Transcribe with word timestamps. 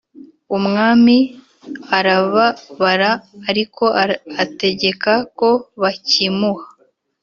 Umwami 0.57 1.15
arababara 1.97 3.11
ariko 3.49 3.83
ategeka 4.43 5.11
ko 5.37 5.49
bakimuha 5.81 6.65